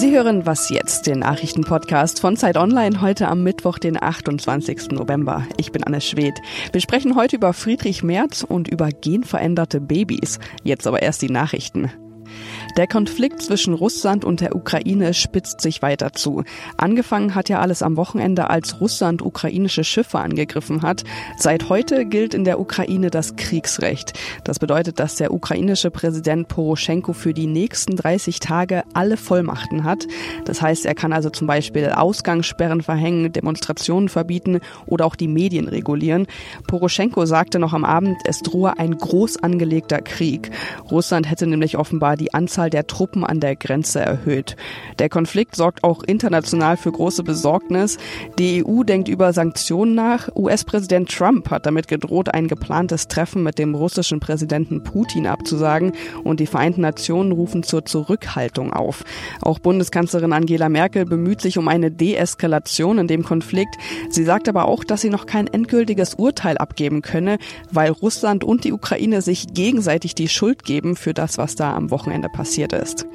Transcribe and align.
Sie 0.00 0.16
hören 0.16 0.46
Was 0.46 0.70
jetzt, 0.70 1.06
den 1.06 1.18
Nachrichtenpodcast 1.18 2.20
von 2.20 2.34
Zeit 2.34 2.56
Online, 2.56 3.02
heute 3.02 3.28
am 3.28 3.42
Mittwoch, 3.42 3.78
den 3.78 4.02
28. 4.02 4.92
November. 4.92 5.46
Ich 5.58 5.72
bin 5.72 5.84
Anne 5.84 6.00
Schwed. 6.00 6.40
Wir 6.72 6.80
sprechen 6.80 7.16
heute 7.16 7.36
über 7.36 7.52
Friedrich 7.52 8.02
Merz 8.02 8.42
und 8.42 8.66
über 8.66 8.88
genveränderte 8.88 9.78
Babys. 9.78 10.38
Jetzt 10.64 10.86
aber 10.86 11.02
erst 11.02 11.20
die 11.20 11.28
Nachrichten. 11.28 11.92
Der 12.76 12.86
Konflikt 12.86 13.42
zwischen 13.42 13.74
Russland 13.74 14.24
und 14.24 14.40
der 14.40 14.54
Ukraine 14.54 15.12
spitzt 15.12 15.60
sich 15.60 15.82
weiter 15.82 16.12
zu. 16.12 16.44
Angefangen 16.76 17.34
hat 17.34 17.48
ja 17.48 17.58
alles 17.58 17.82
am 17.82 17.96
Wochenende, 17.96 18.48
als 18.48 18.80
Russland 18.80 19.22
ukrainische 19.22 19.82
Schiffe 19.82 20.20
angegriffen 20.20 20.82
hat. 20.82 21.02
Seit 21.36 21.68
heute 21.68 22.06
gilt 22.06 22.32
in 22.32 22.44
der 22.44 22.60
Ukraine 22.60 23.10
das 23.10 23.34
Kriegsrecht. 23.34 24.12
Das 24.44 24.60
bedeutet, 24.60 25.00
dass 25.00 25.16
der 25.16 25.32
ukrainische 25.32 25.90
Präsident 25.90 26.46
Poroschenko 26.46 27.12
für 27.12 27.34
die 27.34 27.48
nächsten 27.48 27.96
30 27.96 28.38
Tage 28.38 28.84
alle 28.94 29.16
Vollmachten 29.16 29.82
hat. 29.82 30.06
Das 30.44 30.62
heißt, 30.62 30.86
er 30.86 30.94
kann 30.94 31.12
also 31.12 31.28
zum 31.28 31.48
Beispiel 31.48 31.88
Ausgangssperren 31.88 32.82
verhängen, 32.82 33.32
Demonstrationen 33.32 34.08
verbieten 34.08 34.60
oder 34.86 35.06
auch 35.06 35.16
die 35.16 35.28
Medien 35.28 35.66
regulieren. 35.66 36.26
Poroschenko 36.68 37.26
sagte 37.26 37.58
noch 37.58 37.72
am 37.72 37.84
Abend, 37.84 38.16
es 38.24 38.40
drohe 38.40 38.78
ein 38.78 38.96
groß 38.96 39.42
angelegter 39.42 40.00
Krieg. 40.00 40.50
Russland 40.90 41.28
hätte 41.28 41.48
nämlich 41.48 41.76
offenbar 41.76 42.16
die 42.16 42.32
Anzahl 42.32 42.59
Anzahl 42.60 42.70
der 42.70 42.86
Truppen 42.86 43.24
an 43.24 43.40
der 43.40 43.56
Grenze 43.56 44.00
erhöht. 44.00 44.54
Der 44.98 45.08
Konflikt 45.08 45.56
sorgt 45.56 45.82
auch 45.82 46.02
international 46.02 46.76
für 46.76 46.92
große 46.92 47.22
Besorgnis. 47.22 47.96
Die 48.38 48.62
EU 48.66 48.82
denkt 48.82 49.08
über 49.08 49.32
Sanktionen 49.32 49.94
nach. 49.94 50.28
US-Präsident 50.36 51.10
Trump 51.10 51.50
hat 51.50 51.64
damit 51.64 51.88
gedroht, 51.88 52.34
ein 52.34 52.48
geplantes 52.48 53.08
Treffen 53.08 53.42
mit 53.42 53.58
dem 53.58 53.74
russischen 53.74 54.20
Präsidenten 54.20 54.82
Putin 54.82 55.26
abzusagen 55.26 55.92
und 56.22 56.38
die 56.38 56.46
Vereinten 56.46 56.82
Nationen 56.82 57.32
rufen 57.32 57.62
zur 57.62 57.86
Zurückhaltung 57.86 58.74
auf. 58.74 59.04
Auch 59.40 59.58
Bundeskanzlerin 59.58 60.34
Angela 60.34 60.68
Merkel 60.68 61.06
bemüht 61.06 61.40
sich 61.40 61.56
um 61.56 61.66
eine 61.66 61.90
Deeskalation 61.90 62.98
in 62.98 63.06
dem 63.06 63.22
Konflikt. 63.22 63.76
Sie 64.10 64.24
sagt 64.24 64.50
aber 64.50 64.66
auch, 64.66 64.84
dass 64.84 65.00
sie 65.00 65.08
noch 65.08 65.24
kein 65.24 65.46
endgültiges 65.46 66.14
Urteil 66.14 66.58
abgeben 66.58 67.00
könne, 67.00 67.38
weil 67.70 67.90
Russland 67.90 68.44
und 68.44 68.64
die 68.64 68.72
Ukraine 68.72 69.22
sich 69.22 69.54
gegenseitig 69.54 70.14
die 70.14 70.28
Schuld 70.28 70.64
geben 70.64 70.94
für 70.94 71.14
das, 71.14 71.38
was 71.38 71.54
da 71.54 71.74
am 71.74 71.90
Wochenende 71.90 72.28
passiert 72.28 72.49
passiert 72.50 72.72
ist. 72.72 73.06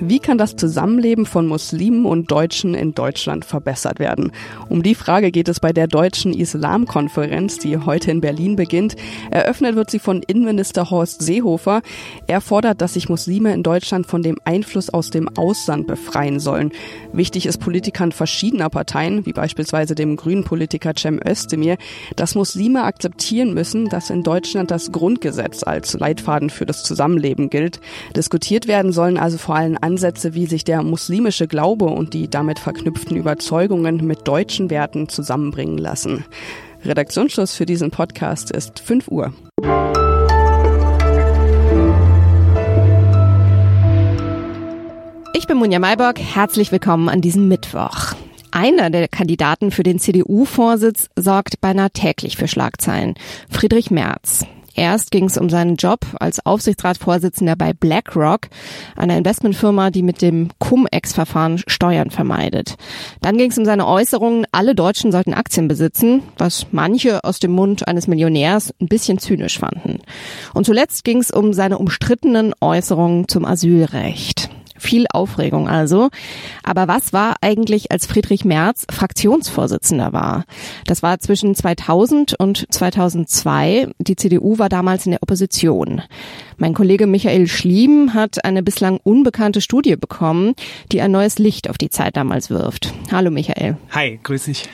Wie 0.00 0.18
kann 0.18 0.38
das 0.38 0.56
Zusammenleben 0.56 1.24
von 1.24 1.46
Muslimen 1.46 2.04
und 2.04 2.28
Deutschen 2.28 2.74
in 2.74 2.94
Deutschland 2.94 3.44
verbessert 3.44 4.00
werden? 4.00 4.32
Um 4.68 4.82
die 4.82 4.96
Frage 4.96 5.30
geht 5.30 5.48
es 5.48 5.60
bei 5.60 5.72
der 5.72 5.86
Deutschen 5.86 6.32
Islamkonferenz, 6.32 7.58
die 7.58 7.78
heute 7.78 8.10
in 8.10 8.20
Berlin 8.20 8.56
beginnt. 8.56 8.96
Eröffnet 9.30 9.76
wird 9.76 9.90
sie 9.90 10.00
von 10.00 10.22
Innenminister 10.22 10.90
Horst 10.90 11.22
Seehofer. 11.22 11.80
Er 12.26 12.40
fordert, 12.40 12.80
dass 12.80 12.94
sich 12.94 13.08
Muslime 13.08 13.54
in 13.54 13.62
Deutschland 13.62 14.06
von 14.06 14.22
dem 14.22 14.36
Einfluss 14.44 14.90
aus 14.90 15.10
dem 15.10 15.28
Ausland 15.36 15.86
befreien 15.86 16.40
sollen. 16.40 16.72
Wichtig 17.12 17.46
ist 17.46 17.58
Politikern 17.58 18.10
verschiedener 18.10 18.70
Parteien, 18.70 19.24
wie 19.26 19.32
beispielsweise 19.32 19.94
dem 19.94 20.16
grünen 20.16 20.42
Politiker 20.42 20.94
Cem 20.98 21.20
Özdemir, 21.24 21.76
dass 22.16 22.34
Muslime 22.34 22.82
akzeptieren 22.82 23.54
müssen, 23.54 23.88
dass 23.88 24.10
in 24.10 24.24
Deutschland 24.24 24.72
das 24.72 24.90
Grundgesetz 24.90 25.62
als 25.62 25.94
Leitfaden 25.94 26.50
für 26.50 26.66
das 26.66 26.82
Zusammenleben 26.82 27.48
gilt. 27.48 27.80
Diskutiert 28.16 28.66
werden 28.66 28.90
sollen 28.90 29.18
also 29.18 29.38
vor 29.38 29.54
allem 29.54 29.78
Ansätze, 29.94 30.34
wie 30.34 30.46
sich 30.46 30.64
der 30.64 30.82
muslimische 30.82 31.46
Glaube 31.46 31.84
und 31.84 32.14
die 32.14 32.28
damit 32.28 32.58
verknüpften 32.58 33.16
Überzeugungen 33.16 34.04
mit 34.04 34.26
deutschen 34.26 34.68
Werten 34.68 35.08
zusammenbringen 35.08 35.78
lassen. 35.78 36.24
Redaktionsschluss 36.84 37.54
für 37.54 37.64
diesen 37.64 37.92
Podcast 37.92 38.50
ist 38.50 38.80
5 38.80 39.06
Uhr. 39.06 39.32
Ich 45.32 45.46
bin 45.46 45.58
Munja 45.58 45.78
Mayborg. 45.78 46.18
Herzlich 46.18 46.72
willkommen 46.72 47.08
an 47.08 47.20
diesem 47.20 47.46
Mittwoch. 47.46 48.14
Einer 48.50 48.90
der 48.90 49.06
Kandidaten 49.06 49.70
für 49.70 49.84
den 49.84 50.00
CDU-Vorsitz 50.00 51.08
sorgt 51.14 51.60
beinahe 51.60 51.90
täglich 51.92 52.36
für 52.36 52.48
Schlagzeilen. 52.48 53.14
Friedrich 53.48 53.92
Merz. 53.92 54.44
Erst 54.74 55.10
ging 55.10 55.26
es 55.26 55.38
um 55.38 55.48
seinen 55.48 55.76
Job 55.76 56.00
als 56.18 56.44
Aufsichtsratsvorsitzender 56.44 57.56
bei 57.56 57.72
BlackRock, 57.72 58.48
einer 58.96 59.16
Investmentfirma, 59.16 59.90
die 59.90 60.02
mit 60.02 60.20
dem 60.22 60.48
Cum-Ex-Verfahren 60.58 61.58
Steuern 61.66 62.10
vermeidet. 62.10 62.76
Dann 63.20 63.38
ging 63.38 63.50
es 63.50 63.58
um 63.58 63.64
seine 63.64 63.86
Äußerungen, 63.86 64.46
alle 64.52 64.74
Deutschen 64.74 65.12
sollten 65.12 65.34
Aktien 65.34 65.68
besitzen, 65.68 66.22
was 66.38 66.66
manche 66.72 67.22
aus 67.24 67.38
dem 67.38 67.52
Mund 67.52 67.86
eines 67.86 68.06
Millionärs 68.06 68.74
ein 68.80 68.88
bisschen 68.88 69.18
zynisch 69.18 69.58
fanden. 69.58 70.00
Und 70.54 70.66
zuletzt 70.66 71.04
ging 71.04 71.18
es 71.18 71.30
um 71.30 71.52
seine 71.52 71.78
umstrittenen 71.78 72.52
Äußerungen 72.60 73.28
zum 73.28 73.44
Asylrecht. 73.44 74.50
Viel 74.84 75.06
Aufregung 75.10 75.66
also. 75.66 76.10
Aber 76.62 76.88
was 76.88 77.14
war 77.14 77.36
eigentlich, 77.40 77.90
als 77.90 78.04
Friedrich 78.04 78.44
Merz 78.44 78.84
Fraktionsvorsitzender 78.90 80.12
war? 80.12 80.44
Das 80.86 81.02
war 81.02 81.18
zwischen 81.20 81.54
2000 81.54 82.34
und 82.38 82.66
2002. 82.70 83.88
Die 83.98 84.16
CDU 84.16 84.58
war 84.58 84.68
damals 84.68 85.06
in 85.06 85.12
der 85.12 85.22
Opposition. 85.22 86.02
Mein 86.58 86.74
Kollege 86.74 87.06
Michael 87.06 87.46
Schlieben 87.46 88.12
hat 88.12 88.44
eine 88.44 88.62
bislang 88.62 89.00
unbekannte 89.02 89.62
Studie 89.62 89.96
bekommen, 89.96 90.52
die 90.92 91.00
ein 91.00 91.10
neues 91.10 91.38
Licht 91.38 91.70
auf 91.70 91.78
die 91.78 91.88
Zeit 91.88 92.18
damals 92.18 92.50
wirft. 92.50 92.92
Hallo 93.10 93.30
Michael. 93.30 93.78
Hi, 93.90 94.20
grüß 94.22 94.44
dich. 94.44 94.64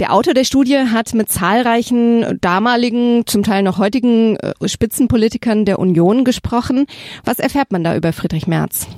Der 0.00 0.12
Autor 0.12 0.34
der 0.34 0.44
Studie 0.44 0.78
hat 0.78 1.14
mit 1.14 1.30
zahlreichen 1.30 2.40
damaligen, 2.40 3.22
zum 3.24 3.44
Teil 3.44 3.62
noch 3.62 3.78
heutigen 3.78 4.36
äh, 4.36 4.52
Spitzenpolitikern 4.66 5.64
der 5.64 5.78
Union 5.78 6.24
gesprochen. 6.24 6.86
Was 7.24 7.38
erfährt 7.38 7.70
man 7.70 7.84
da 7.84 7.94
über 7.94 8.12
Friedrich 8.12 8.48
Merz? 8.48 8.88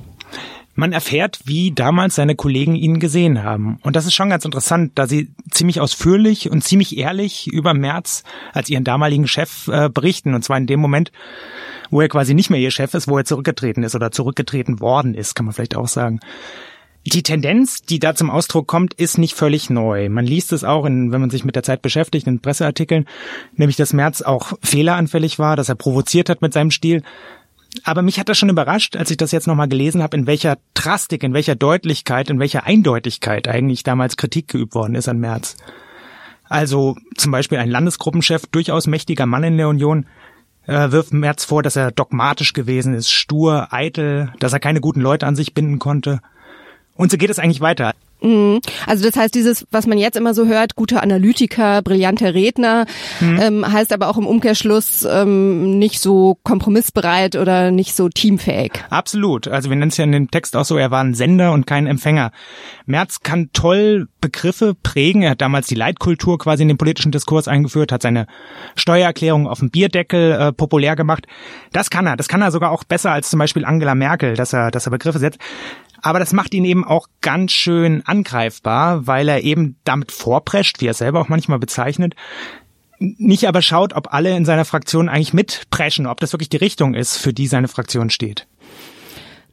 Man 0.75 0.91
erfährt, 0.91 1.39
wie 1.45 1.71
damals 1.71 2.15
seine 2.15 2.35
Kollegen 2.35 2.75
ihn 2.75 2.99
gesehen 2.99 3.43
haben. 3.43 3.77
Und 3.83 3.95
das 3.95 4.05
ist 4.05 4.15
schon 4.15 4.29
ganz 4.29 4.43
interessant, 4.43 4.93
da 4.95 5.07
sie 5.07 5.31
ziemlich 5.51 5.79
ausführlich 5.79 6.49
und 6.49 6.63
ziemlich 6.63 6.97
ehrlich 6.97 7.47
über 7.47 7.73
Merz 7.73 8.23
als 8.53 8.69
ihren 8.69 8.83
damaligen 8.83 9.27
Chef 9.27 9.67
äh, 9.67 9.89
berichten. 9.89 10.33
Und 10.33 10.43
zwar 10.43 10.57
in 10.57 10.65
dem 10.65 10.79
Moment, 10.79 11.11
wo 11.91 12.01
er 12.01 12.09
quasi 12.09 12.33
nicht 12.33 12.49
mehr 12.49 12.59
ihr 12.59 12.71
Chef 12.71 12.93
ist, 12.95 13.07
wo 13.07 13.17
er 13.17 13.25
zurückgetreten 13.25 13.83
ist 13.83 13.93
oder 13.93 14.11
zurückgetreten 14.11 14.79
worden 14.79 15.13
ist, 15.13 15.35
kann 15.35 15.45
man 15.45 15.53
vielleicht 15.53 15.75
auch 15.75 15.87
sagen. 15.87 16.19
Die 17.05 17.21
Tendenz, 17.21 17.81
die 17.81 17.99
da 17.99 18.15
zum 18.15 18.29
Ausdruck 18.29 18.65
kommt, 18.65 18.93
ist 18.93 19.17
nicht 19.17 19.35
völlig 19.35 19.69
neu. 19.69 20.07
Man 20.09 20.25
liest 20.25 20.53
es 20.53 20.63
auch, 20.63 20.85
in, 20.85 21.11
wenn 21.11 21.19
man 21.19 21.29
sich 21.29 21.43
mit 21.43 21.55
der 21.55 21.63
Zeit 21.63 21.81
beschäftigt, 21.81 22.27
in 22.27 22.39
Presseartikeln, 22.39 23.05
nämlich 23.57 23.75
dass 23.75 23.91
Merz 23.91 24.21
auch 24.21 24.53
fehleranfällig 24.63 25.37
war, 25.37 25.57
dass 25.57 25.67
er 25.67 25.75
provoziert 25.75 26.29
hat 26.29 26.41
mit 26.41 26.53
seinem 26.53 26.71
Stil. 26.71 27.03
Aber 27.83 28.01
mich 28.01 28.19
hat 28.19 28.29
das 28.29 28.37
schon 28.37 28.49
überrascht, 28.49 28.95
als 28.95 29.11
ich 29.11 29.17
das 29.17 29.31
jetzt 29.31 29.47
nochmal 29.47 29.67
gelesen 29.67 30.03
habe, 30.03 30.15
in 30.15 30.27
welcher 30.27 30.57
Drastik, 30.73 31.23
in 31.23 31.33
welcher 31.33 31.55
Deutlichkeit, 31.55 32.29
in 32.29 32.39
welcher 32.39 32.65
Eindeutigkeit 32.65 33.47
eigentlich 33.47 33.83
damals 33.83 34.17
Kritik 34.17 34.47
geübt 34.47 34.75
worden 34.75 34.95
ist 34.95 35.09
an 35.09 35.19
Merz. 35.19 35.57
Also 36.47 36.95
zum 37.17 37.31
Beispiel 37.31 37.57
ein 37.57 37.69
Landesgruppenchef, 37.69 38.45
durchaus 38.47 38.85
mächtiger 38.85 39.25
Mann 39.25 39.43
in 39.43 39.57
der 39.57 39.69
Union, 39.69 40.05
äh, 40.67 40.91
wirft 40.91 41.13
Merz 41.13 41.45
vor, 41.45 41.63
dass 41.63 41.75
er 41.75 41.91
dogmatisch 41.91 42.53
gewesen 42.53 42.93
ist, 42.93 43.11
stur, 43.11 43.73
eitel, 43.73 44.31
dass 44.39 44.53
er 44.53 44.59
keine 44.59 44.79
guten 44.79 45.01
Leute 45.01 45.25
an 45.25 45.35
sich 45.35 45.53
binden 45.53 45.79
konnte. 45.79 46.21
Und 46.95 47.11
so 47.11 47.17
geht 47.17 47.29
es 47.29 47.39
eigentlich 47.39 47.61
weiter. 47.61 47.93
Mhm. 48.23 48.61
Also 48.87 49.05
das 49.05 49.15
heißt, 49.15 49.35
dieses, 49.35 49.67
was 49.69 49.85
man 49.85 49.97
jetzt 49.97 50.15
immer 50.15 50.33
so 50.33 50.45
hört, 50.45 50.75
guter 50.75 51.03
Analytiker, 51.03 51.81
brillanter 51.81 52.33
Redner, 52.33 52.85
mhm. 53.19 53.39
ähm, 53.39 53.71
heißt 53.71 53.91
aber 53.93 54.07
auch 54.07 54.17
im 54.17 54.25
Umkehrschluss 54.25 55.05
ähm, 55.09 55.77
nicht 55.77 55.99
so 55.99 56.37
kompromissbereit 56.43 57.35
oder 57.35 57.71
nicht 57.71 57.95
so 57.95 58.09
teamfähig. 58.09 58.71
Absolut. 58.89 59.47
Also 59.47 59.69
wir 59.69 59.75
nennen 59.75 59.89
es 59.89 59.97
ja 59.97 60.05
in 60.05 60.13
dem 60.13 60.31
Text 60.31 60.55
auch 60.55 60.65
so, 60.65 60.77
er 60.77 60.89
war 60.89 61.03
ein 61.03 61.13
Sender 61.13 61.51
und 61.51 61.67
kein 61.67 61.85
Empfänger. 61.85 62.31
Merz 62.85 63.19
kann 63.21 63.49
toll 63.53 64.07
Begriffe 64.21 64.73
prägen. 64.73 65.21
Er 65.21 65.31
hat 65.31 65.41
damals 65.41 65.67
die 65.67 65.75
Leitkultur 65.75 66.37
quasi 66.37 66.63
in 66.63 66.69
den 66.69 66.77
politischen 66.77 67.11
Diskurs 67.11 67.49
eingeführt, 67.49 67.91
hat 67.91 68.01
seine 68.01 68.27
Steuererklärung 68.75 69.47
auf 69.47 69.59
dem 69.59 69.69
Bierdeckel 69.69 70.31
äh, 70.31 70.53
populär 70.53 70.95
gemacht. 70.95 71.27
Das 71.73 71.89
kann 71.89 72.07
er. 72.07 72.15
Das 72.15 72.29
kann 72.29 72.41
er 72.41 72.51
sogar 72.51 72.71
auch 72.71 72.85
besser 72.85 73.11
als 73.11 73.29
zum 73.29 73.39
Beispiel 73.39 73.65
Angela 73.65 73.95
Merkel, 73.95 74.35
dass 74.35 74.53
er, 74.53 74.71
dass 74.71 74.87
er 74.87 74.91
Begriffe 74.91 75.19
setzt. 75.19 75.39
Aber 76.03 76.19
das 76.19 76.33
macht 76.33 76.53
ihn 76.53 76.65
eben 76.65 76.85
auch 76.85 77.07
ganz 77.21 77.53
schön 77.53 78.05
angreifbar, 78.05 79.07
weil 79.07 79.29
er 79.29 79.41
eben 79.41 79.77
damit 79.85 80.11
vorprescht, 80.11 80.81
wie 80.81 80.87
er 80.87 80.93
selber 80.93 81.21
auch 81.21 81.29
manchmal 81.29 81.59
bezeichnet, 81.59 82.13
nicht 82.99 83.47
aber 83.47 83.61
schaut, 83.61 83.93
ob 83.93 84.13
alle 84.13 84.35
in 84.35 84.45
seiner 84.45 84.65
Fraktion 84.65 85.09
eigentlich 85.09 85.33
mitpreschen, 85.33 86.05
ob 86.05 86.19
das 86.19 86.33
wirklich 86.33 86.49
die 86.49 86.57
Richtung 86.57 86.93
ist, 86.93 87.17
für 87.17 87.33
die 87.33 87.47
seine 87.47 87.67
Fraktion 87.67 88.09
steht. 88.09 88.47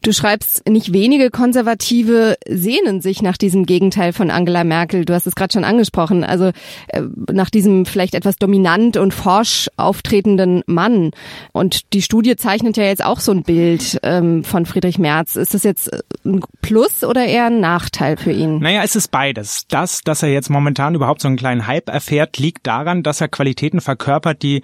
Du 0.02 0.14
schreibst, 0.14 0.66
nicht 0.66 0.94
wenige 0.94 1.28
Konservative 1.28 2.38
sehnen 2.48 3.02
sich 3.02 3.20
nach 3.20 3.36
diesem 3.36 3.66
Gegenteil 3.66 4.14
von 4.14 4.30
Angela 4.30 4.64
Merkel. 4.64 5.04
Du 5.04 5.12
hast 5.12 5.26
es 5.26 5.34
gerade 5.34 5.52
schon 5.52 5.64
angesprochen. 5.64 6.24
Also 6.24 6.52
äh, 6.88 7.02
nach 7.30 7.50
diesem 7.50 7.84
vielleicht 7.84 8.14
etwas 8.14 8.36
dominant 8.36 8.96
und 8.96 9.12
forsch 9.12 9.68
auftretenden 9.76 10.62
Mann. 10.64 11.10
Und 11.52 11.92
die 11.92 12.00
Studie 12.00 12.36
zeichnet 12.36 12.78
ja 12.78 12.84
jetzt 12.84 13.04
auch 13.04 13.20
so 13.20 13.32
ein 13.32 13.42
Bild 13.42 14.00
ähm, 14.02 14.42
von 14.42 14.64
Friedrich 14.64 14.98
Merz. 14.98 15.36
Ist 15.36 15.52
das 15.52 15.64
jetzt 15.64 15.90
ein 16.24 16.40
Plus 16.62 17.04
oder 17.04 17.26
eher 17.26 17.46
ein 17.46 17.60
Nachteil 17.60 18.16
für 18.16 18.32
ihn? 18.32 18.58
Naja, 18.60 18.82
es 18.82 18.96
ist 18.96 19.10
beides. 19.10 19.66
Das, 19.68 20.00
dass 20.00 20.22
er 20.22 20.30
jetzt 20.30 20.48
momentan 20.48 20.94
überhaupt 20.94 21.20
so 21.20 21.28
einen 21.28 21.36
kleinen 21.36 21.66
Hype 21.66 21.90
erfährt, 21.90 22.38
liegt 22.38 22.66
daran, 22.66 23.02
dass 23.02 23.20
er 23.20 23.28
Qualitäten 23.28 23.82
verkörpert, 23.82 24.42
die 24.42 24.62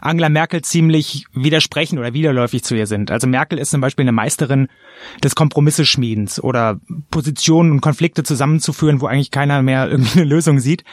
Angela 0.00 0.30
Merkel 0.30 0.62
ziemlich 0.62 1.26
widersprechen 1.34 1.98
oder 1.98 2.14
widerläufig 2.14 2.64
zu 2.64 2.74
ihr 2.74 2.86
sind. 2.86 3.10
Also 3.10 3.26
Merkel 3.26 3.58
ist 3.58 3.70
zum 3.72 3.82
Beispiel 3.82 4.04
eine 4.04 4.12
Meisterin 4.12 4.69
des 5.22 5.34
Kompromisse-Schmiedens 5.34 6.42
oder 6.42 6.80
Positionen 7.10 7.72
und 7.72 7.80
Konflikte 7.80 8.22
zusammenzuführen, 8.22 9.00
wo 9.00 9.06
eigentlich 9.06 9.30
keiner 9.30 9.62
mehr 9.62 9.88
irgendwie 9.90 10.20
eine 10.20 10.28
Lösung 10.28 10.58
sieht. 10.60 10.84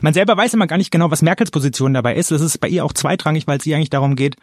Man 0.00 0.14
selber 0.14 0.36
weiß 0.36 0.54
immer 0.54 0.66
gar 0.66 0.76
nicht 0.76 0.90
genau, 0.90 1.10
was 1.10 1.22
Merkels 1.22 1.50
Position 1.50 1.94
dabei 1.94 2.14
ist. 2.14 2.30
Das 2.30 2.40
ist 2.40 2.58
bei 2.58 2.68
ihr 2.68 2.84
auch 2.84 2.92
zweitrangig, 2.92 3.46
weil 3.46 3.58
es 3.58 3.66
ihr 3.66 3.76
eigentlich 3.76 3.90
darum 3.90 4.16
geht, 4.16 4.36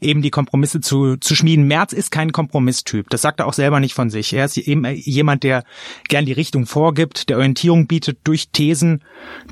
eben 0.00 0.22
die 0.22 0.30
Kompromisse 0.30 0.80
zu, 0.80 1.16
zu 1.16 1.34
schmieden. 1.34 1.66
Merz 1.66 1.92
ist 1.92 2.10
kein 2.10 2.32
Kompromisstyp. 2.32 3.08
Das 3.10 3.22
sagt 3.22 3.40
er 3.40 3.46
auch 3.46 3.52
selber 3.52 3.80
nicht 3.80 3.94
von 3.94 4.10
sich. 4.10 4.32
Er 4.32 4.44
ist 4.44 4.56
eben 4.56 4.84
jemand, 4.94 5.42
der 5.42 5.64
gern 6.08 6.26
die 6.26 6.32
Richtung 6.32 6.66
vorgibt, 6.66 7.28
der 7.28 7.38
Orientierung 7.38 7.86
bietet 7.86 8.18
durch 8.24 8.50
Thesen, 8.50 9.02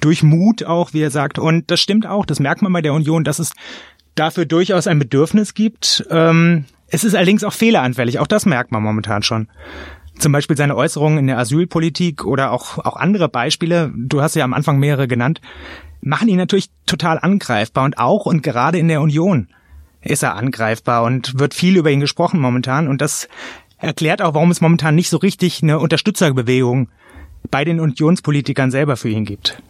durch 0.00 0.22
Mut 0.22 0.64
auch, 0.64 0.92
wie 0.92 1.02
er 1.02 1.10
sagt. 1.10 1.38
Und 1.38 1.70
das 1.70 1.80
stimmt 1.80 2.06
auch. 2.06 2.26
Das 2.26 2.40
merkt 2.40 2.62
man 2.62 2.72
bei 2.72 2.82
der 2.82 2.94
Union, 2.94 3.24
dass 3.24 3.38
es 3.38 3.52
dafür 4.14 4.46
durchaus 4.46 4.86
ein 4.86 4.98
Bedürfnis 4.98 5.54
gibt, 5.54 6.06
ähm, 6.10 6.64
es 6.88 7.04
ist 7.04 7.14
allerdings 7.14 7.44
auch 7.44 7.52
fehleranfällig, 7.52 8.18
auch 8.18 8.26
das 8.26 8.46
merkt 8.46 8.72
man 8.72 8.82
momentan 8.82 9.22
schon. 9.22 9.48
Zum 10.18 10.32
Beispiel 10.32 10.56
seine 10.56 10.76
Äußerungen 10.76 11.18
in 11.18 11.26
der 11.26 11.38
Asylpolitik 11.38 12.24
oder 12.24 12.52
auch, 12.52 12.78
auch 12.78 12.96
andere 12.96 13.28
Beispiele, 13.28 13.92
du 13.94 14.22
hast 14.22 14.34
ja 14.34 14.44
am 14.44 14.54
Anfang 14.54 14.78
mehrere 14.78 15.08
genannt, 15.08 15.40
machen 16.00 16.28
ihn 16.28 16.38
natürlich 16.38 16.70
total 16.86 17.18
angreifbar 17.18 17.84
und 17.84 17.98
auch 17.98 18.26
und 18.26 18.42
gerade 18.42 18.78
in 18.78 18.88
der 18.88 19.00
Union 19.00 19.48
ist 20.00 20.22
er 20.22 20.36
angreifbar 20.36 21.02
und 21.02 21.38
wird 21.38 21.52
viel 21.52 21.76
über 21.76 21.90
ihn 21.90 22.00
gesprochen 22.00 22.40
momentan 22.40 22.88
und 22.88 23.00
das 23.00 23.28
erklärt 23.78 24.22
auch, 24.22 24.34
warum 24.34 24.50
es 24.50 24.60
momentan 24.60 24.94
nicht 24.94 25.10
so 25.10 25.18
richtig 25.18 25.62
eine 25.62 25.78
Unterstützerbewegung 25.78 26.88
bei 27.50 27.64
den 27.64 27.80
Unionspolitikern 27.80 28.70
selber 28.70 28.96
für 28.96 29.08
ihn 29.08 29.24
gibt. 29.24 29.60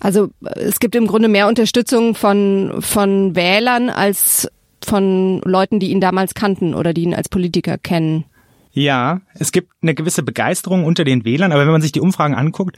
Also 0.00 0.30
es 0.54 0.78
gibt 0.78 0.94
im 0.94 1.06
Grunde 1.06 1.28
mehr 1.28 1.48
Unterstützung 1.48 2.14
von, 2.14 2.76
von 2.80 3.34
Wählern 3.34 3.88
als 3.88 4.48
von 4.86 5.40
Leuten, 5.44 5.80
die 5.80 5.90
ihn 5.90 6.00
damals 6.00 6.34
kannten 6.34 6.74
oder 6.74 6.94
die 6.94 7.02
ihn 7.02 7.14
als 7.14 7.28
Politiker 7.28 7.76
kennen. 7.76 8.24
Ja, 8.72 9.20
es 9.34 9.52
gibt 9.52 9.72
eine 9.82 9.94
gewisse 9.94 10.22
Begeisterung 10.22 10.84
unter 10.84 11.04
den 11.04 11.24
Wählern, 11.24 11.52
aber 11.52 11.62
wenn 11.62 11.72
man 11.72 11.82
sich 11.82 11.92
die 11.92 12.00
Umfragen 12.00 12.34
anguckt, 12.34 12.76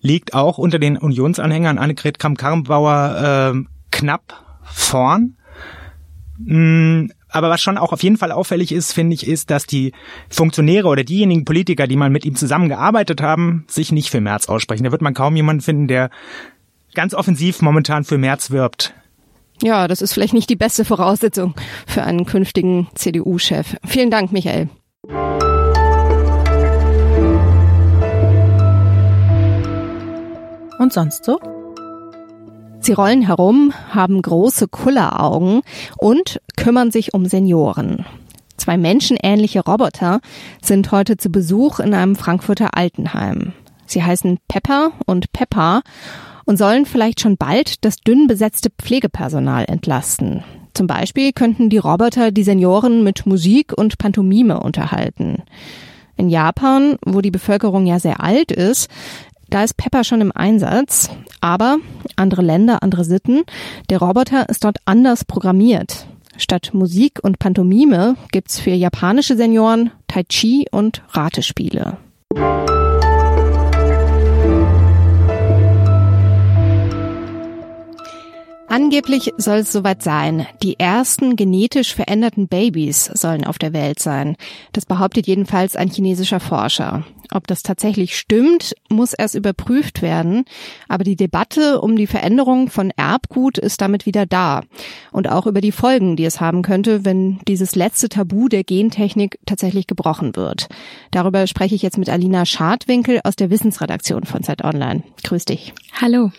liegt 0.00 0.34
auch 0.34 0.58
unter 0.58 0.78
den 0.78 0.96
Unionsanhängern 0.96 1.78
Annegret 1.78 2.18
Kramp-Karrenbauer 2.18 3.54
äh, 3.54 3.68
knapp 3.92 4.44
vorn. 4.64 5.36
Mm, 6.38 7.06
aber 7.28 7.50
was 7.50 7.60
schon 7.60 7.78
auch 7.78 7.92
auf 7.92 8.02
jeden 8.02 8.16
Fall 8.16 8.32
auffällig 8.32 8.72
ist, 8.72 8.92
finde 8.92 9.14
ich, 9.14 9.26
ist, 9.26 9.50
dass 9.50 9.66
die 9.66 9.92
Funktionäre 10.28 10.88
oder 10.88 11.04
diejenigen 11.04 11.44
Politiker, 11.44 11.86
die 11.86 11.96
mal 11.96 12.10
mit 12.10 12.24
ihm 12.24 12.34
zusammengearbeitet 12.34 13.20
haben, 13.20 13.64
sich 13.68 13.92
nicht 13.92 14.10
für 14.10 14.20
März 14.20 14.48
aussprechen. 14.48 14.84
Da 14.84 14.92
wird 14.92 15.02
man 15.02 15.14
kaum 15.14 15.36
jemanden 15.36 15.62
finden, 15.62 15.88
der 15.88 16.10
ganz 16.94 17.14
offensiv 17.14 17.62
momentan 17.62 18.04
für 18.04 18.18
März 18.18 18.50
wirbt. 18.50 18.94
Ja, 19.62 19.88
das 19.88 20.02
ist 20.02 20.12
vielleicht 20.12 20.34
nicht 20.34 20.50
die 20.50 20.56
beste 20.56 20.84
Voraussetzung 20.84 21.54
für 21.86 22.02
einen 22.04 22.26
künftigen 22.26 22.88
CDU-Chef. 22.94 23.76
Vielen 23.84 24.10
Dank, 24.10 24.30
Michael. 24.32 24.68
Und 30.78 30.92
sonst 30.92 31.24
so? 31.24 31.40
Sie 32.80 32.92
rollen 32.92 33.22
herum, 33.22 33.74
haben 33.90 34.22
große 34.22 34.68
Kulleraugen 34.68 35.62
und 35.96 36.40
kümmern 36.56 36.92
sich 36.92 37.12
um 37.12 37.26
Senioren. 37.26 38.06
Zwei 38.56 38.78
menschenähnliche 38.78 39.60
Roboter 39.60 40.20
sind 40.62 40.92
heute 40.92 41.16
zu 41.16 41.30
Besuch 41.30 41.80
in 41.80 41.94
einem 41.94 42.14
Frankfurter 42.14 42.76
Altenheim. 42.76 43.52
Sie 43.86 44.04
heißen 44.04 44.38
Pepper 44.46 44.92
und 45.06 45.32
Peppa 45.32 45.82
und 46.48 46.56
sollen 46.56 46.86
vielleicht 46.86 47.20
schon 47.20 47.36
bald 47.36 47.84
das 47.84 47.96
dünn 47.96 48.26
besetzte 48.26 48.70
Pflegepersonal 48.70 49.66
entlasten. 49.68 50.42
Zum 50.72 50.86
Beispiel 50.86 51.32
könnten 51.32 51.68
die 51.68 51.76
Roboter 51.76 52.30
die 52.30 52.42
Senioren 52.42 53.04
mit 53.04 53.26
Musik 53.26 53.74
und 53.76 53.98
Pantomime 53.98 54.58
unterhalten. 54.58 55.42
In 56.16 56.30
Japan, 56.30 56.96
wo 57.04 57.20
die 57.20 57.30
Bevölkerung 57.30 57.84
ja 57.84 58.00
sehr 58.00 58.22
alt 58.22 58.50
ist, 58.50 58.88
da 59.50 59.62
ist 59.62 59.76
Pepper 59.76 60.04
schon 60.04 60.22
im 60.22 60.32
Einsatz, 60.32 61.10
aber 61.42 61.76
andere 62.16 62.40
Länder, 62.40 62.82
andere 62.82 63.04
Sitten. 63.04 63.42
Der 63.90 63.98
Roboter 63.98 64.48
ist 64.48 64.64
dort 64.64 64.78
anders 64.86 65.26
programmiert. 65.26 66.06
Statt 66.38 66.70
Musik 66.72 67.18
und 67.22 67.38
Pantomime 67.38 68.16
gibt's 68.32 68.58
für 68.58 68.70
japanische 68.70 69.36
Senioren 69.36 69.90
Tai 70.06 70.22
Chi 70.24 70.66
und 70.70 71.02
Ratespiele. 71.10 71.98
Angeblich 78.70 79.32
soll 79.38 79.58
es 79.58 79.72
soweit 79.72 80.02
sein. 80.02 80.46
Die 80.62 80.78
ersten 80.78 81.36
genetisch 81.36 81.94
veränderten 81.94 82.48
Babys 82.48 83.06
sollen 83.14 83.44
auf 83.44 83.56
der 83.56 83.72
Welt 83.72 83.98
sein. 83.98 84.36
Das 84.72 84.84
behauptet 84.84 85.26
jedenfalls 85.26 85.74
ein 85.74 85.88
chinesischer 85.88 86.38
Forscher. 86.38 87.04
Ob 87.32 87.46
das 87.46 87.62
tatsächlich 87.62 88.16
stimmt, 88.18 88.74
muss 88.90 89.14
erst 89.14 89.34
überprüft 89.34 90.02
werden. 90.02 90.44
Aber 90.86 91.02
die 91.02 91.16
Debatte 91.16 91.80
um 91.80 91.96
die 91.96 92.06
Veränderung 92.06 92.68
von 92.68 92.90
Erbgut 92.94 93.56
ist 93.56 93.80
damit 93.80 94.04
wieder 94.04 94.26
da. 94.26 94.62
Und 95.12 95.30
auch 95.30 95.46
über 95.46 95.62
die 95.62 95.72
Folgen, 95.72 96.16
die 96.16 96.26
es 96.26 96.40
haben 96.40 96.60
könnte, 96.60 97.06
wenn 97.06 97.38
dieses 97.48 97.74
letzte 97.74 98.10
Tabu 98.10 98.48
der 98.48 98.64
Gentechnik 98.64 99.38
tatsächlich 99.46 99.86
gebrochen 99.86 100.36
wird. 100.36 100.68
Darüber 101.10 101.46
spreche 101.46 101.74
ich 101.74 101.82
jetzt 101.82 101.98
mit 101.98 102.10
Alina 102.10 102.44
Schadwinkel 102.44 103.20
aus 103.24 103.34
der 103.34 103.48
Wissensredaktion 103.48 104.24
von 104.24 104.42
Zeit 104.42 104.62
Online. 104.62 105.04
Grüß 105.24 105.46
dich. 105.46 105.72
Hallo 105.98 106.32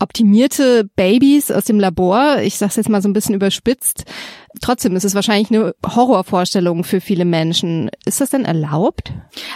optimierte 0.00 0.88
Babys 0.96 1.50
aus 1.50 1.64
dem 1.64 1.78
Labor. 1.78 2.38
Ich 2.42 2.58
sage 2.58 2.70
es 2.70 2.76
jetzt 2.76 2.88
mal 2.88 3.02
so 3.02 3.08
ein 3.08 3.12
bisschen 3.12 3.34
überspitzt. 3.34 4.04
Trotzdem 4.60 4.96
ist 4.96 5.04
es 5.04 5.14
wahrscheinlich 5.14 5.50
eine 5.50 5.74
Horrorvorstellung 5.86 6.82
für 6.82 7.00
viele 7.00 7.24
Menschen. 7.24 7.90
Ist 8.04 8.20
das 8.20 8.30
denn 8.30 8.44
erlaubt? 8.44 9.12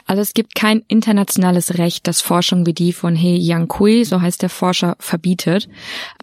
Also 0.07 0.23
es 0.23 0.35
gibt 0.35 0.55
kein 0.55 0.83
internationales 0.87 1.79
Recht, 1.79 2.07
das 2.07 2.21
Forschung 2.21 2.65
wie 2.65 2.75
die 2.75 2.93
von 2.93 3.17
He 3.17 3.37
Yang-Kui, 3.37 4.05
so 4.05 4.21
heißt 4.21 4.43
der 4.43 4.51
Forscher, 4.51 4.97
verbietet. 5.01 5.69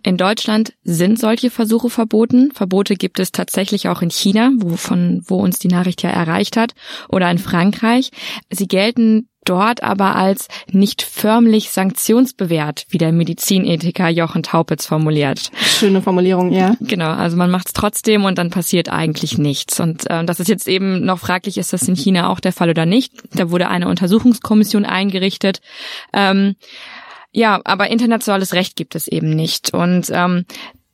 In 0.04 0.18
Deutschland 0.18 0.74
sind 0.84 1.20
solche 1.20 1.50
Versuche 1.50 1.90
verboten. 1.90 2.52
Verbote 2.54 2.96
gibt 2.96 3.20
es 3.20 3.32
tatsächlich 3.32 3.90
auch 3.90 4.02
in 4.02 4.10
China, 4.10 4.52
wo, 4.58 4.78
von, 4.78 5.22
wo 5.26 5.38
uns 5.38 5.60
die 5.60 5.68
Nachricht 5.68 6.02
ja 6.02 6.10
erreicht 6.10 6.56
hat, 6.56 6.74
oder 7.10 7.30
in 7.30 7.40
Frankreich. 7.40 8.12
Sie 8.50 8.68
gelten 8.68 9.28
dort 9.46 9.84
aber 9.84 10.16
als 10.16 10.48
nicht 10.72 11.02
förmlich 11.02 11.72
sanktionsbewährt, 11.72 12.86
wie 12.90 12.98
der 12.98 13.12
Medizinethiker 13.12 14.10
Jochen 14.10 14.44
Taupitz 14.44 14.86
formuliert. 14.86 15.52
Schöne 15.56 16.02
Formulierung, 16.02 16.52
ja. 16.52 16.76
Genau, 16.80 17.12
also 17.12 17.38
man 17.38 17.50
macht 17.50 17.68
es 17.68 17.74
trotzdem 17.74 18.26
und 18.26 18.38
dann 18.38 18.50
passiert 18.62 18.90
eigentlich 18.90 19.40
nichts. 19.40 19.80
Und 19.80 20.08
äh, 20.08 20.24
das 20.24 20.40
ist 20.40 20.48
jetzt 20.48 20.68
eben 20.68 21.04
noch 21.04 21.18
fraglich, 21.18 21.58
ist 21.58 21.74
das 21.74 21.88
in 21.88 21.96
China 21.96 22.30
auch 22.30 22.40
der 22.40 22.54
Fall 22.54 22.70
oder 22.70 22.86
nicht. 22.86 23.12
Da 23.34 23.50
wurde 23.50 23.70
eine 23.70 23.88
Untersuchungskommission 23.88 24.86
eingerichtet. 24.86 25.62
Ähm, 26.14 26.56
ja, 27.32 27.60
aber 27.64 27.90
internationales 27.90 28.54
Recht 28.54 28.76
gibt 28.76 28.94
es 28.94 29.08
eben 29.08 29.32
nicht. 29.32 29.74
Und 29.74 30.12
ähm, 30.12 30.46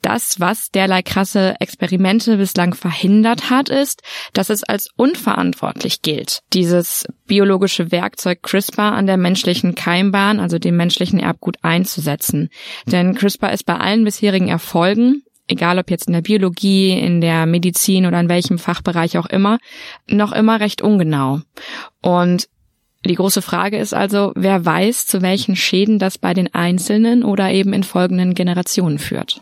das, 0.01 0.39
was 0.39 0.71
derlei 0.71 1.01
krasse 1.01 1.55
Experimente 1.59 2.37
bislang 2.37 2.73
verhindert 2.73 3.49
hat, 3.49 3.67
ist, 3.67 4.01
dass 4.31 4.49
es 4.49 4.63
als 4.63 4.87
unverantwortlich 4.95 6.01
gilt, 6.01 6.43
dieses 6.53 7.03
biologische 7.25 7.91
Werkzeug 7.91 8.43
CRISPR 8.43 8.93
an 8.93 9.07
der 9.07 9.17
menschlichen 9.17 9.75
Keimbahn, 9.75 10.39
also 10.39 10.57
dem 10.57 10.77
menschlichen 10.77 11.19
Erbgut 11.19 11.57
einzusetzen. 11.63 12.49
Denn 12.85 13.13
CRISPR 13.13 13.51
ist 13.51 13.65
bei 13.65 13.75
allen 13.75 14.05
bisherigen 14.05 14.47
Erfolgen 14.47 15.23
egal 15.47 15.79
ob 15.79 15.89
jetzt 15.89 16.07
in 16.07 16.13
der 16.13 16.21
Biologie, 16.21 16.91
in 16.91 17.21
der 17.21 17.45
Medizin 17.45 18.05
oder 18.05 18.19
in 18.19 18.29
welchem 18.29 18.59
Fachbereich 18.59 19.17
auch 19.17 19.25
immer, 19.27 19.57
noch 20.07 20.31
immer 20.31 20.59
recht 20.59 20.81
ungenau. 20.81 21.41
Und 22.01 22.47
die 23.05 23.15
große 23.15 23.41
Frage 23.41 23.77
ist 23.77 23.93
also, 23.93 24.33
wer 24.35 24.65
weiß, 24.65 25.07
zu 25.07 25.21
welchen 25.21 25.55
Schäden 25.55 25.99
das 25.99 26.17
bei 26.17 26.33
den 26.33 26.53
Einzelnen 26.53 27.23
oder 27.23 27.51
eben 27.51 27.73
in 27.73 27.83
folgenden 27.83 28.33
Generationen 28.33 28.99
führt. 28.99 29.41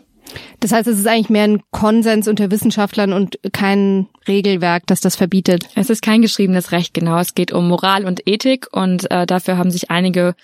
Das 0.60 0.72
heißt, 0.72 0.88
es 0.88 1.00
ist 1.00 1.08
eigentlich 1.08 1.30
mehr 1.30 1.44
ein 1.44 1.62
Konsens 1.72 2.28
unter 2.28 2.50
Wissenschaftlern 2.50 3.14
und 3.14 3.40
kein 3.52 4.08
Regelwerk, 4.28 4.88
das 4.88 5.02
das 5.02 5.16
verbietet. 5.16 5.70
Es 5.76 5.90
ist 5.90 6.02
kein 6.02 6.22
geschriebenes 6.22 6.72
Recht, 6.72 6.94
genau. 6.94 7.20
Es 7.20 7.36
geht 7.36 7.52
um 7.52 7.68
Moral 7.68 8.06
und 8.06 8.28
Ethik 8.28 8.68
und 8.72 9.10
äh, 9.12 9.26
dafür 9.26 9.58
haben 9.58 9.72
sich 9.72 9.92
einige 9.92 10.36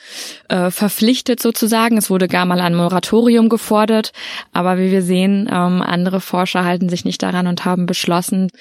äh, 0.49 0.69
verpflichtet 0.69 1.41
sozusagen. 1.41 1.97
Es 1.97 2.09
wurde 2.09 2.27
gar 2.27 2.45
mal 2.45 2.59
ein 2.59 2.75
Moratorium 2.75 3.49
gefordert, 3.49 4.13
aber 4.51 4.77
wie 4.77 4.91
wir 4.91 5.01
sehen, 5.01 5.49
ähm, 5.51 5.81
andere 5.81 6.21
Forscher 6.21 6.65
halten 6.65 6.89
sich 6.89 7.05
nicht 7.05 7.23
daran 7.23 7.47
und 7.47 7.65
haben 7.65 7.85
beschlossen, 7.85 8.51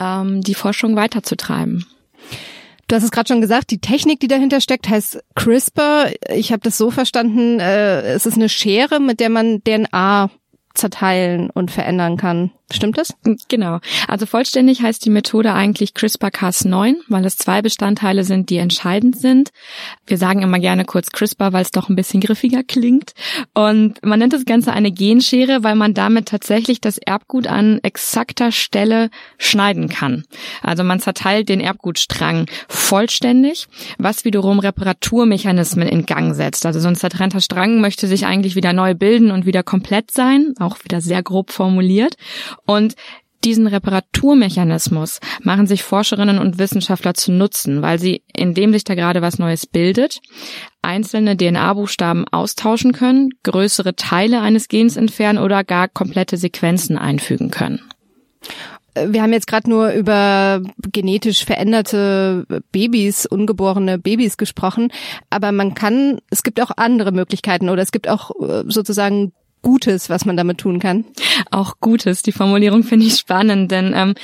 ähm, 0.00 0.40
die 0.40 0.54
Forschung 0.54 0.96
weiterzutreiben. 0.96 1.86
Du 2.88 2.94
hast 2.94 3.02
es 3.02 3.10
gerade 3.10 3.26
schon 3.26 3.40
gesagt, 3.40 3.72
die 3.72 3.80
Technik, 3.80 4.20
die 4.20 4.28
dahinter 4.28 4.60
steckt, 4.60 4.88
heißt 4.88 5.18
CRISPR. 5.34 6.12
Ich 6.30 6.52
habe 6.52 6.60
das 6.62 6.78
so 6.78 6.92
verstanden, 6.92 7.58
äh, 7.58 8.02
es 8.12 8.26
ist 8.26 8.36
eine 8.36 8.48
Schere, 8.48 9.00
mit 9.00 9.18
der 9.18 9.28
man 9.28 9.62
DNA 9.64 10.30
zerteilen 10.76 11.50
und 11.50 11.70
verändern 11.70 12.16
kann. 12.16 12.52
Stimmt 12.72 12.98
das? 12.98 13.14
Genau. 13.48 13.78
Also 14.08 14.26
vollständig 14.26 14.82
heißt 14.82 15.04
die 15.04 15.10
Methode 15.10 15.52
eigentlich 15.52 15.90
CRISPR-Cas9, 15.90 16.96
weil 17.06 17.24
es 17.24 17.36
zwei 17.36 17.62
Bestandteile 17.62 18.24
sind, 18.24 18.50
die 18.50 18.56
entscheidend 18.56 19.16
sind. 19.16 19.50
Wir 20.04 20.18
sagen 20.18 20.42
immer 20.42 20.58
gerne 20.58 20.84
kurz 20.84 21.10
CRISPR, 21.12 21.52
weil 21.52 21.62
es 21.62 21.70
doch 21.70 21.88
ein 21.88 21.94
bisschen 21.94 22.20
griffiger 22.20 22.64
klingt. 22.64 23.12
Und 23.54 24.04
man 24.04 24.18
nennt 24.18 24.32
das 24.32 24.44
Ganze 24.46 24.72
eine 24.72 24.90
Genschere, 24.90 25.62
weil 25.62 25.76
man 25.76 25.94
damit 25.94 26.26
tatsächlich 26.26 26.80
das 26.80 26.98
Erbgut 26.98 27.46
an 27.46 27.78
exakter 27.84 28.50
Stelle 28.50 29.10
schneiden 29.38 29.88
kann. 29.88 30.24
Also 30.60 30.82
man 30.82 30.98
zerteilt 30.98 31.48
den 31.48 31.60
Erbgutstrang 31.60 32.46
vollständig, 32.68 33.68
was 33.98 34.24
wiederum 34.24 34.58
Reparaturmechanismen 34.58 35.86
in 35.86 36.04
Gang 36.04 36.34
setzt. 36.34 36.66
Also 36.66 36.80
so 36.80 36.88
ein 36.88 36.96
zertrennter 36.96 37.40
Strang 37.40 37.80
möchte 37.80 38.08
sich 38.08 38.26
eigentlich 38.26 38.56
wieder 38.56 38.72
neu 38.72 38.94
bilden 38.94 39.30
und 39.30 39.46
wieder 39.46 39.62
komplett 39.62 40.10
sein, 40.10 40.54
auch 40.58 40.82
wieder 40.82 41.00
sehr 41.00 41.22
grob 41.22 41.52
formuliert. 41.52 42.16
Und 42.66 42.94
diesen 43.44 43.66
Reparaturmechanismus 43.66 45.20
machen 45.40 45.66
sich 45.66 45.84
Forscherinnen 45.84 46.38
und 46.38 46.58
Wissenschaftler 46.58 47.14
zu 47.14 47.30
nutzen, 47.30 47.80
weil 47.80 47.98
sie, 47.98 48.22
indem 48.34 48.72
sich 48.72 48.82
da 48.82 48.94
gerade 48.94 49.22
was 49.22 49.38
Neues 49.38 49.66
bildet, 49.66 50.20
einzelne 50.82 51.36
DNA-Buchstaben 51.36 52.26
austauschen 52.28 52.92
können, 52.92 53.30
größere 53.44 53.94
Teile 53.94 54.40
eines 54.40 54.68
Gens 54.68 54.96
entfernen 54.96 55.38
oder 55.38 55.62
gar 55.64 55.88
komplette 55.88 56.36
Sequenzen 56.36 56.98
einfügen 56.98 57.50
können. 57.50 57.80
Wir 58.94 59.22
haben 59.22 59.32
jetzt 59.32 59.46
gerade 59.46 59.68
nur 59.68 59.90
über 59.90 60.62
genetisch 60.90 61.44
veränderte 61.44 62.46
Babys, 62.72 63.26
ungeborene 63.26 63.98
Babys 63.98 64.38
gesprochen, 64.38 64.90
aber 65.28 65.52
man 65.52 65.74
kann, 65.74 66.20
es 66.30 66.42
gibt 66.42 66.60
auch 66.62 66.70
andere 66.76 67.12
Möglichkeiten 67.12 67.68
oder 67.68 67.82
es 67.82 67.92
gibt 67.92 68.08
auch 68.08 68.30
äh, 68.40 68.64
sozusagen 68.66 69.32
Gutes, 69.66 70.08
was 70.08 70.24
man 70.24 70.36
damit 70.36 70.58
tun 70.58 70.78
kann? 70.78 71.04
Auch 71.50 71.80
Gutes. 71.80 72.22
Die 72.22 72.30
Formulierung 72.30 72.84
finde 72.84 73.06
ich 73.06 73.16
spannend, 73.16 73.72
denn 73.72 73.94
ähm, 73.96 74.14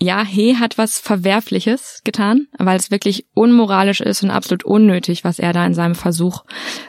ja, 0.00 0.24
He 0.24 0.56
hat 0.56 0.76
was 0.76 0.98
Verwerfliches 0.98 2.00
getan, 2.02 2.48
weil 2.58 2.76
es 2.76 2.90
wirklich 2.90 3.24
unmoralisch 3.32 4.00
ist 4.00 4.24
und 4.24 4.30
absolut 4.30 4.64
unnötig, 4.64 5.22
was 5.22 5.38
er 5.38 5.52
da 5.52 5.64
in 5.64 5.74
seinem 5.74 5.94
Versuch 5.94 6.42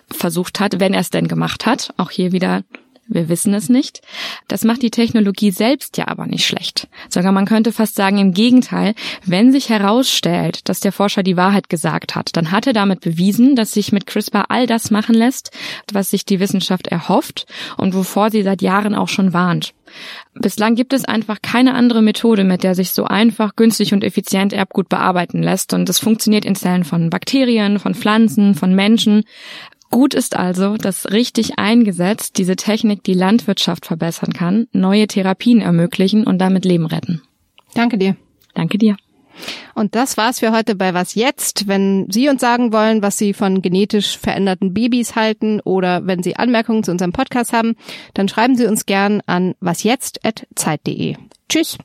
versucht 0.10 0.60
hat, 0.60 0.80
wenn 0.80 0.96
er 0.96 1.02
es 1.02 1.12
denn 1.12 1.28
gemacht 1.28 1.68
hat. 1.68 1.94
Auch 1.98 2.10
hier 2.10 2.32
wieder 2.32 2.64
wir 3.10 3.28
wissen 3.28 3.54
es 3.54 3.70
nicht. 3.70 4.02
Das 4.48 4.64
macht 4.64 4.82
die 4.82 4.92
Technologie 4.92 5.52
selbst 5.52 5.98
ja 5.98 6.08
aber 6.08 6.26
nicht 6.26 6.46
schlecht. 6.46 6.88
Sogar 7.10 7.32
man 7.32 7.46
könnte 7.46 7.72
fast 7.72 7.96
sagen, 7.96 8.20
im 8.20 8.34
Gegenteil, 8.34 8.94
wenn 9.26 9.52
sich 9.52 9.70
herausstellt, 9.70 10.70
dass 10.70 10.80
der 10.80 10.92
Forscher 10.92 11.24
die 11.24 11.38
Wahrheit 11.38 11.70
gesagt 11.70 12.16
hat, 12.16 12.30
dann 12.38 12.52
hat 12.52 12.68
er 12.68 12.74
damit 12.74 13.02
bewiesen, 13.02 13.56
dass 13.56 13.74
sich 13.74 13.92
mit 13.92 14.06
CRISPR 14.06 14.50
all 14.50 14.68
das 14.68 14.92
machen 14.92 15.16
lässt, 15.16 15.52
was 15.92 16.12
sich 16.12 16.24
die 16.24 16.40
Wissenschaft 16.40 16.88
erhofft 16.88 17.46
und 17.78 17.96
wovor 17.96 18.30
sie 18.30 18.44
seit 18.44 18.62
Jahren 18.62 18.96
auch 18.96 19.10
schon 19.10 19.34
warnt. 19.34 19.74
Bislang 20.36 20.76
gibt 20.76 20.94
es 20.94 21.06
einfach 21.06 21.42
keine 21.42 21.74
andere 21.74 22.02
Methode, 22.02 22.44
mit 22.44 22.64
der 22.64 22.76
sich 22.76 22.92
so 22.92 23.06
einfach, 23.06 23.56
günstig 23.56 23.94
und 23.94 24.04
effizient 24.04 24.54
Erbgut 24.54 24.88
bearbeiten 24.88 25.42
lässt. 25.42 25.74
Und 25.74 25.90
das 25.90 26.00
funktioniert 26.00 26.46
in 26.46 26.56
Zellen 26.56 26.84
von 26.84 27.10
Bakterien, 27.10 27.80
von 27.80 27.96
Pflanzen, 27.96 28.56
von 28.56 28.76
Menschen. 28.76 29.24
Gut 29.92 30.14
ist 30.14 30.36
also, 30.36 30.78
dass 30.78 31.12
richtig 31.12 31.58
eingesetzt 31.58 32.38
diese 32.38 32.56
Technik 32.56 33.04
die 33.04 33.14
Landwirtschaft 33.14 33.86
verbessern 33.86 34.34
kann, 34.34 34.68
neue 34.72 35.08
Therapien 35.08 35.62
ermöglichen 35.62 36.26
und 36.26 36.38
damit 36.40 36.64
Leben 36.66 36.86
retten. 36.86 37.22
Danke 37.74 37.98
dir. 37.98 38.16
Danke 38.54 38.78
dir. 38.78 38.98
Und 39.74 39.96
das 39.96 40.18
war's 40.18 40.40
für 40.40 40.52
heute 40.52 40.76
bei 40.76 40.94
Was 40.94 41.16
jetzt? 41.16 41.68
Wenn 41.68 42.08
Sie 42.10 42.30
uns 42.30 42.42
sagen 42.42 42.74
wollen, 42.74 43.02
was 43.02 43.18
Sie 43.18 43.34
von 43.34 43.62
genetisch 43.62 44.18
veränderten 44.18 44.74
Babys 44.74 45.16
halten 45.16 45.62
oder 45.62 46.06
wenn 46.06 46.24
Sie 46.24 46.36
Anmerkungen 46.36 46.84
zu 46.84 46.92
unserem 46.92 47.14
Podcast 47.14 47.54
haben, 47.54 47.76
dann 48.14 48.28
schreiben 48.28 48.56
Sie 48.56 48.66
uns 48.66 48.86
gern 48.86 49.22
an 49.26 49.56
wasjetzt@zeit.de. 49.60 51.16
Tschüss. 51.48 51.78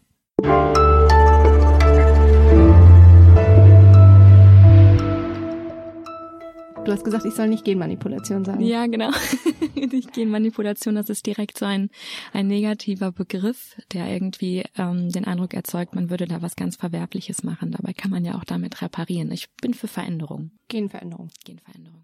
Du 6.85 6.93
hast 6.93 7.03
gesagt, 7.03 7.25
ich 7.25 7.35
soll 7.35 7.49
nicht 7.49 7.65
Genmanipulation 7.65 8.45
sagen. 8.45 8.61
Ja, 8.63 8.87
genau. 8.87 9.11
nicht 9.75 10.13
Genmanipulation, 10.13 10.95
das 10.95 11.09
ist 11.09 11.25
direkt 11.25 11.57
so 11.57 11.65
ein, 11.65 11.89
ein 12.35 12.47
negativer 12.47 13.11
Begriff, 13.11 13.75
der 13.93 14.07
irgendwie 14.11 14.65
ähm, 14.77 15.11
den 15.11 15.25
Eindruck 15.25 15.55
erzeugt, 15.55 15.95
man 15.95 16.11
würde 16.11 16.27
da 16.27 16.43
was 16.43 16.57
ganz 16.57 16.77
Verwerbliches 16.77 17.43
machen. 17.43 17.71
Dabei 17.71 17.95
kann 17.95 18.11
man 18.11 18.25
ja 18.27 18.35
auch 18.35 18.45
damit 18.45 18.83
reparieren. 18.83 19.33
Ich 19.33 19.51
bin 19.63 19.73
für 19.73 19.89
Veränderung. 19.89 20.51
Genveränderung. 20.69 21.31
Genveränderung. 21.45 22.03